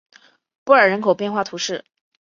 [0.63, 1.85] 布尔人口变化图示